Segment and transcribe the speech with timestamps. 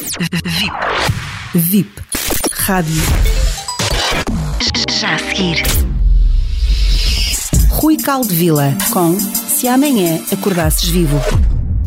[0.00, 1.52] VIP.
[1.54, 2.02] VIP.
[2.52, 3.02] Rádio.
[4.98, 5.62] Já a seguir.
[7.68, 11.18] Rui Caldevila com Se Amanhã Acordasses Vivo.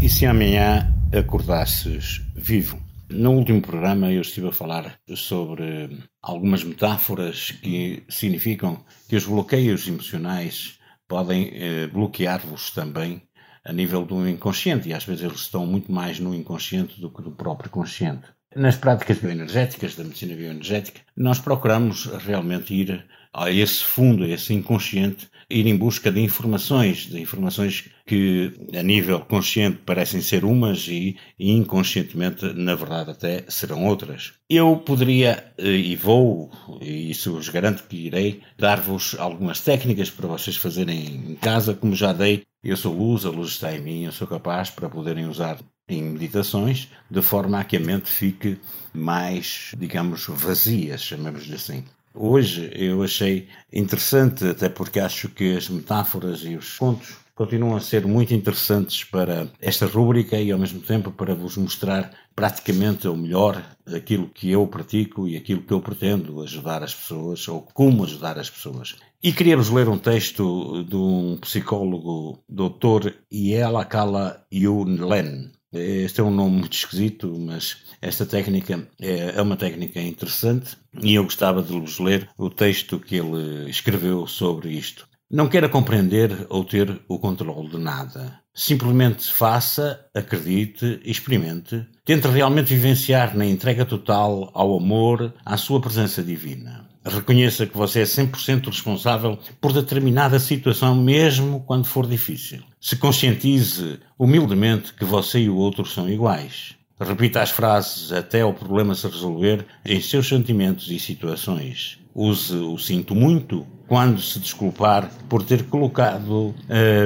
[0.00, 2.78] E se amanhã acordasses vivo?
[3.08, 9.88] No último programa eu estive a falar sobre algumas metáforas que significam que os bloqueios
[9.88, 13.22] emocionais podem eh, bloquear-vos também
[13.64, 17.22] a nível do inconsciente e às vezes eles estão muito mais no inconsciente do que
[17.22, 18.28] no próprio consciente.
[18.54, 24.52] Nas práticas bioenergéticas, da medicina bioenergética, nós procuramos realmente ir a esse fundo, a esse
[24.52, 30.86] inconsciente, ir em busca de informações, de informações que a nível consciente parecem ser umas
[30.88, 34.34] e, inconscientemente, na verdade, até serão outras.
[34.50, 40.28] Eu poderia eh, e vou, e isso vos garanto que irei, dar-vos algumas técnicas para
[40.28, 42.42] vocês fazerem em casa, como já dei.
[42.62, 45.58] Eu sou luz, a luz está em mim, eu sou capaz para poderem usar
[45.92, 48.58] em meditações, de forma a que a mente fique
[48.92, 51.84] mais, digamos, vazia, chamemos-lhe assim.
[52.14, 57.80] Hoje eu achei interessante, até porque acho que as metáforas e os contos continuam a
[57.80, 63.16] ser muito interessantes para esta rúbrica e ao mesmo tempo para vos mostrar praticamente o
[63.16, 68.04] melhor aquilo que eu pratico e aquilo que eu pretendo ajudar as pessoas ou como
[68.04, 68.96] ajudar as pessoas.
[69.22, 73.12] E queria-vos ler um texto de um psicólogo, Dr.
[73.32, 75.52] Ielakala Yunlen.
[75.72, 81.14] Este é um nome muito esquisito, mas esta técnica é, é uma técnica interessante e
[81.14, 85.08] eu gostava de vos ler o texto que ele escreveu sobre isto.
[85.30, 88.38] Não queira compreender ou ter o controle de nada.
[88.52, 91.86] Simplesmente faça, acredite, experimente.
[92.04, 96.91] Tente realmente vivenciar na entrega total ao amor, à sua presença divina.
[97.04, 102.60] Reconheça que você é 100% responsável por determinada situação, mesmo quando for difícil.
[102.80, 106.76] Se conscientize humildemente que você e o outro são iguais.
[107.00, 111.98] Repita as frases até o problema se resolver em seus sentimentos e situações.
[112.14, 116.54] Use o sinto muito quando se desculpar por ter colocado uh,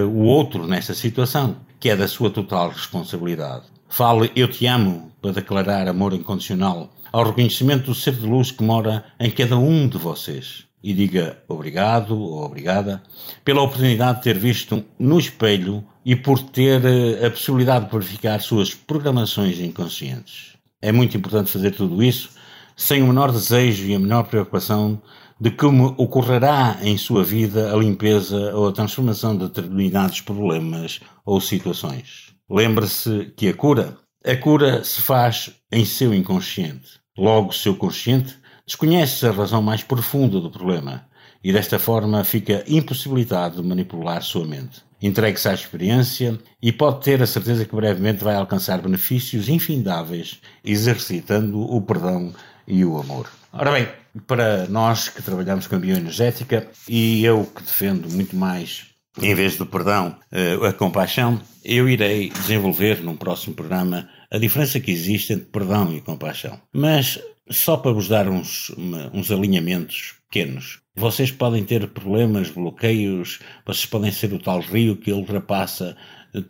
[0.09, 3.65] o outro nesta situação, que é da sua total responsabilidade.
[3.89, 8.63] Fale eu te amo para declarar amor incondicional ao reconhecimento do ser de luz que
[8.63, 10.65] mora em cada um de vocês.
[10.83, 13.03] E diga obrigado ou obrigada
[13.45, 18.41] pela oportunidade de ter visto no espelho e por ter eh, a possibilidade de verificar
[18.41, 20.57] suas programações inconscientes.
[20.81, 22.31] É muito importante fazer tudo isso
[22.77, 25.01] sem o menor desejo e a menor preocupação
[25.41, 31.41] de como ocorrerá em sua vida a limpeza ou a transformação de determinados problemas ou
[31.41, 32.26] situações.
[32.49, 37.01] Lembre-se que a cura, a cura se faz em seu inconsciente.
[37.19, 38.37] Logo, seu consciente
[38.67, 41.07] desconhece a razão mais profunda do problema
[41.43, 44.85] e desta forma fica impossibilitado de manipular sua mente.
[45.01, 51.61] Entregue-se à experiência e pode ter a certeza que brevemente vai alcançar benefícios infindáveis exercitando
[51.61, 52.33] o perdão
[52.67, 53.29] e o amor.
[53.53, 53.89] Ora bem,
[54.27, 58.87] para nós que trabalhamos com a bioenergética e eu que defendo muito mais,
[59.21, 64.79] em vez do perdão, eh, a compaixão, eu irei desenvolver num próximo programa a diferença
[64.79, 66.61] que existe entre perdão e compaixão.
[66.73, 68.73] Mas só para vos dar uns,
[69.13, 70.81] uns alinhamentos pequenos.
[70.95, 75.97] Vocês podem ter problemas, bloqueios, vocês podem ser o tal rio que ultrapassa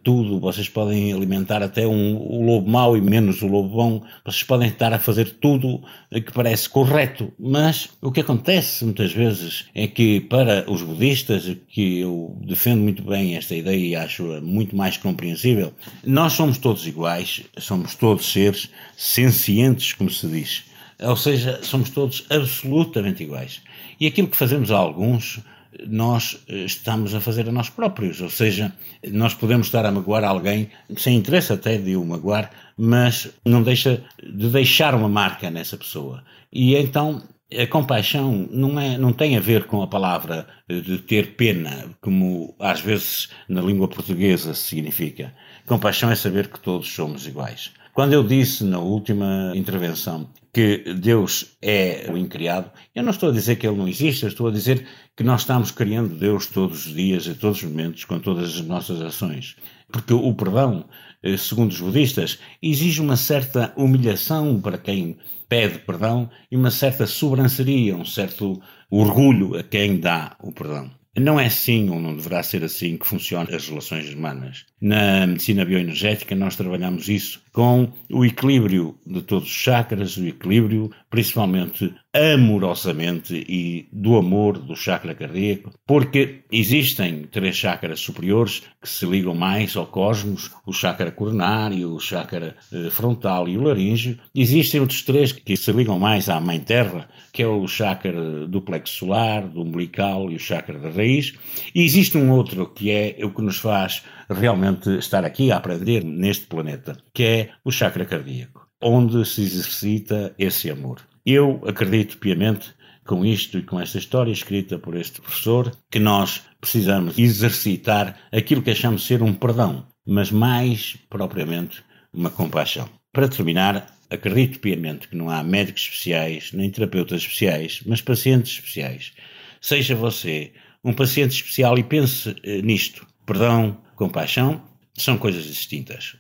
[0.03, 4.43] tudo, vocês podem alimentar até um, o lobo mau e menos o lobo bom, vocês
[4.43, 9.87] podem estar a fazer tudo que parece correto, mas o que acontece muitas vezes é
[9.87, 14.97] que para os budistas, que eu defendo muito bem esta ideia e acho muito mais
[14.97, 15.73] compreensível,
[16.05, 20.76] nós somos todos iguais, somos todos seres sencientes, como se diz.
[21.01, 23.61] Ou seja, somos todos absolutamente iguais.
[24.01, 25.41] E aquilo que fazemos a alguns,
[25.87, 28.21] nós eh, estamos a fazer a nós próprios.
[28.21, 28.73] Ou seja,
[29.11, 34.03] nós podemos estar a magoar alguém, sem interesse até de o magoar, mas não deixa
[34.23, 36.23] de deixar uma marca nessa pessoa.
[36.53, 41.37] E então a compaixão não, é, não tem a ver com a palavra de ter
[41.37, 45.33] pena, como às vezes na língua portuguesa significa.
[45.67, 47.73] Compaixão é saber que todos somos iguais.
[47.93, 53.33] Quando eu disse na última intervenção que Deus é o incriado, eu não estou a
[53.33, 56.87] dizer que Ele não existe, eu estou a dizer que nós estamos criando Deus todos
[56.87, 59.57] os dias, a todos os momentos, com todas as nossas ações.
[59.93, 60.89] Porque o perdão,
[61.23, 67.07] eh, segundo os budistas, exige uma certa humilhação para quem pede perdão e uma certa
[67.07, 68.59] sobranceria, um certo
[68.91, 70.91] orgulho a quem dá o perdão.
[71.19, 74.67] Não é assim ou não deverá ser assim que funcionam as relações humanas.
[74.81, 80.91] Na medicina bioenergética nós trabalhamos isso com o equilíbrio de todos os chakras, o equilíbrio
[81.09, 89.07] principalmente amorosamente e do amor do chakra cardíaco, porque existem três chakras superiores que se
[89.07, 94.19] ligam mais ao cosmos, o chakra coronário, o chakra eh, frontal e o laríngeo.
[94.35, 98.61] Existem outros três que se ligam mais à mãe terra, que é o chakra do
[98.61, 101.35] plexo solar, do umbilical e o chakra da raiz.
[101.75, 106.05] E existe um outro que é o que nos faz realmente estar aqui a aprender
[106.05, 111.01] neste planeta, que é o chakra cardíaco, onde se exercita esse amor.
[111.25, 112.75] Eu acredito piamente
[113.07, 118.63] com isto e com esta história escrita por este professor, que nós precisamos exercitar aquilo
[118.63, 122.89] que achamos ser um perdão, mas mais propriamente uma compaixão.
[123.13, 129.13] Para terminar, acredito piamente que não há médicos especiais, nem terapeutas especiais, mas pacientes especiais.
[129.61, 130.53] Seja você
[130.87, 133.05] um paciente especial e pense eh, nisto.
[133.27, 134.63] Perdão, compaixão
[134.95, 136.17] são coisas distintas.